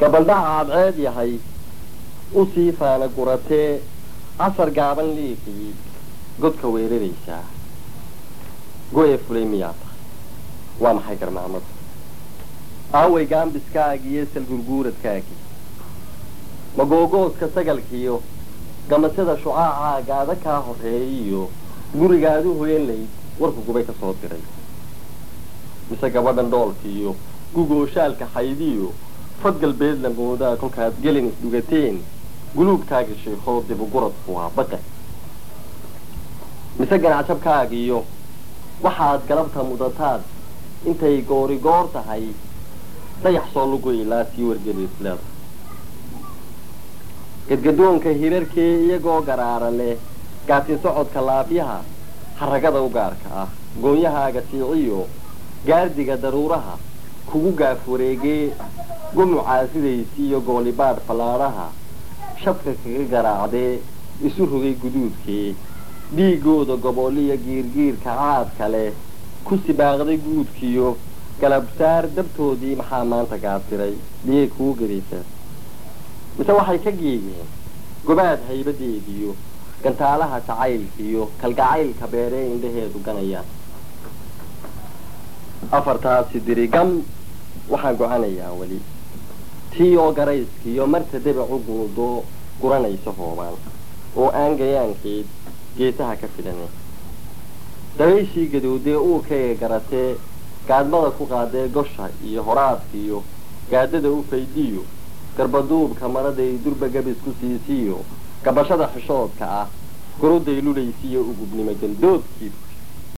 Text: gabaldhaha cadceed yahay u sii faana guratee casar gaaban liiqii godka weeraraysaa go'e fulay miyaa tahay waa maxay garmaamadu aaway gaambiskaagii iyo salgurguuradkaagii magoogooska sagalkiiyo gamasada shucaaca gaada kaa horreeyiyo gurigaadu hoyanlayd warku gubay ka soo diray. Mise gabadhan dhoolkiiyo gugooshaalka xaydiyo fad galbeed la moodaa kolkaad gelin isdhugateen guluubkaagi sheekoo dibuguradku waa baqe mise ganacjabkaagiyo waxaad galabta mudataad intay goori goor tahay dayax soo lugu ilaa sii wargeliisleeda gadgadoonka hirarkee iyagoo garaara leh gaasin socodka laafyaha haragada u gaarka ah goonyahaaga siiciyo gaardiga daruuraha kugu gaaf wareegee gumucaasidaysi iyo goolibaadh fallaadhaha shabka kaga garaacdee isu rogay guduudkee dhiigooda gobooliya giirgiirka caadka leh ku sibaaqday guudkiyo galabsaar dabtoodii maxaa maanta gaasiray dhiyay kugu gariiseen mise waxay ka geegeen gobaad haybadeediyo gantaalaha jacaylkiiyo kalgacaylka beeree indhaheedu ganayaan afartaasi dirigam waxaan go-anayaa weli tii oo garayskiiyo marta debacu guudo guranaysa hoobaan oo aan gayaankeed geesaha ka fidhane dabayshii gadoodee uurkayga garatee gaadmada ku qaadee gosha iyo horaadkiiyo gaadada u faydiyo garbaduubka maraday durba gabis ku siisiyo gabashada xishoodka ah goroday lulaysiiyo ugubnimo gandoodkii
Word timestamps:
gabaldhaha 0.00 0.64
cadceed 0.64 0.98
yahay 1.06 1.32
u 2.34 2.46
sii 2.54 2.72
faana 2.80 3.06
guratee 3.16 3.80
casar 4.38 4.70
gaaban 4.78 5.08
liiqii 5.18 5.72
godka 6.42 6.66
weeraraysaa 6.74 7.44
go'e 8.94 9.16
fulay 9.26 9.44
miyaa 9.52 9.74
tahay 9.80 9.98
waa 10.82 10.94
maxay 10.98 11.16
garmaamadu 11.22 11.70
aaway 13.00 13.24
gaambiskaagii 13.32 14.12
iyo 14.16 14.26
salgurguuradkaagii 14.34 15.40
magoogooska 16.76 17.46
sagalkiiyo 17.54 18.16
gamasada 18.90 19.34
shucaaca 19.42 20.02
gaada 20.10 20.34
kaa 20.44 20.60
horreeyiyo 20.68 21.42
gurigaadu 21.98 22.50
hoyanlayd 22.60 23.08
warku 23.40 23.60
gubay 23.66 23.84
ka 23.88 23.92
soo 24.00 24.14
diray. 24.22 24.40
Mise 25.90 26.10
gabadhan 26.14 26.48
dhoolkiiyo 26.52 27.10
gugooshaalka 27.54 28.26
xaydiyo 28.34 28.88
fad 29.42 29.56
galbeed 29.62 29.98
la 30.04 30.10
moodaa 30.18 30.56
kolkaad 30.62 30.94
gelin 31.02 31.26
isdhugateen 31.30 31.96
guluubkaagi 32.56 33.14
sheekoo 33.24 33.58
dibuguradku 33.68 34.34
waa 34.36 34.50
baqe 34.56 34.78
mise 36.78 36.98
ganacjabkaagiyo 37.04 37.98
waxaad 38.84 39.20
galabta 39.28 39.62
mudataad 39.70 40.22
intay 40.90 41.16
goori 41.30 41.58
goor 41.66 41.86
tahay 41.96 42.24
dayax 43.22 43.46
soo 43.54 43.66
lugu 43.72 43.90
ilaa 44.02 44.24
sii 44.32 44.44
wargeliisleeda 44.48 45.24
gadgadoonka 47.48 48.10
hirarkee 48.20 48.72
iyagoo 48.86 49.20
garaara 49.28 49.70
leh 49.78 49.96
gaasin 50.48 50.78
socodka 50.82 51.20
laafyaha 51.28 51.78
haragada 52.40 52.80
u 52.88 52.90
gaarka 52.96 53.28
ah 53.42 53.48
goonyahaaga 53.82 54.42
siiciyo 54.50 55.00
gaardiga 55.68 56.16
daruuraha 56.24 56.74
kugu 57.30 57.52
gaaf 57.60 57.88
wareegee 57.92 58.42
gumucaasidaysi 59.18 60.20
iyo 60.26 60.38
goolibaadh 60.48 60.98
fallaadhaha 61.06 61.66
shabka 62.42 62.72
kaga 62.82 63.04
garaacdee 63.12 63.72
isu 64.28 64.42
rogay 64.52 64.74
guduudkee 64.82 65.48
dhiigooda 66.16 66.74
gobooliya 66.84 67.36
giirgiirka 67.44 68.10
caadka 68.18 68.68
leh 68.74 68.92
ku 69.46 69.54
sibaaqday 69.66 70.16
guudkiyo 70.26 70.88
galabsaar 71.40 72.04
dabtoodii 72.16 72.74
maxaa 72.80 73.04
maanta 73.12 73.36
gaasiray 73.44 73.94
dhiyay 74.26 74.46
kugu 74.54 74.72
gariiseen 74.80 75.24
mise 76.38 76.52
waxay 76.58 76.78
ka 76.84 76.90
geegeen 77.00 77.48
gobaad 78.08 78.40
haybadeediyo 78.48 79.30
gantaalaha 79.84 80.38
jacaylkiiyo 80.48 81.22
kalgacaylka 81.40 82.06
beeree 82.14 82.44
indhaheedu 82.54 82.98
ganayaan 83.08 83.48
afartaasi 85.78 86.38
dirigam 86.50 86.90
waxaan 87.72 87.96
go-anayaa 88.00 88.52
weli 88.60 88.78
tii 89.72 89.96
oo 89.96 90.12
garayskiiyo 90.12 90.86
marta 90.86 91.18
debacu 91.26 91.58
guudo 91.66 92.06
guranaysa 92.60 93.10
hoobaan 93.18 93.56
oo 94.16 94.28
aan 94.40 94.56
gayaankeed 94.60 95.26
geesaha 95.76 96.16
ka 96.20 96.28
fidhane 96.36 96.68
dabayshii 97.98 98.46
gadoodee 98.52 98.96
uurkayga 98.96 99.54
garatee 99.60 100.16
gaadmada 100.68 101.10
ku 101.18 101.26
qaadee 101.32 101.68
gosha 101.68 102.08
iyo 102.28 102.42
horaadkiiyo 102.48 103.22
gaadada 103.70 104.10
u 104.10 104.24
faydiyo 104.30 104.82
garbaduubka 105.36 106.08
maraday 106.08 106.52
durba 106.64 106.88
gabis 106.88 107.18
ku 107.24 107.30
siisiyo 107.40 107.98
gabashada 108.44 108.86
xishoodka 108.94 109.44
ah 109.60 109.66
goroday 110.20 110.60
lulaysiiyo 110.66 111.20
ugubnimo 111.30 111.72
gandoodkii 111.82 112.52